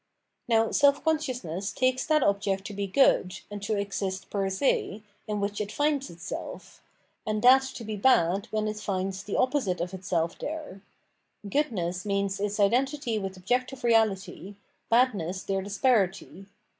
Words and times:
Now 0.47 0.71
self 0.71 1.03
consciousness 1.03 1.71
takes 1.71 2.07
that 2.07 2.23
object 2.23 2.65
to 2.65 2.73
be 2.73 2.87
good, 2.87 3.39
and 3.51 3.61
to 3.61 3.77
exist 3.77 4.31
'per 4.31 4.49
se, 4.49 5.03
in 5.27 5.39
which 5.39 5.61
it 5.61 5.71
finds 5.71 6.09
itself; 6.09 6.81
and 7.23 7.39
that 7.43 7.61
to 7.61 7.83
be 7.83 7.97
bad 7.97 8.47
when 8.49 8.67
it 8.67 8.77
finds 8.79 9.21
the 9.21 9.37
opposite 9.37 9.79
of 9.79 9.93
itself 9.93 10.39
there. 10.39 10.81
Goodness 11.47 12.03
means 12.03 12.39
its 12.39 12.59
identity 12.59 13.19
with 13.19 13.37
objective 13.37 13.83
reality, 13.83 14.55
badness 14.89 15.43
their 15.43 15.61
disparity. 15.61 16.47